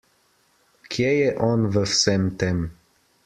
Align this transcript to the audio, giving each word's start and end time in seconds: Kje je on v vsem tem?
Kje 0.95 1.11
je 1.17 1.27
on 1.49 1.67
v 1.75 1.85
vsem 1.91 2.25
tem? 2.43 2.65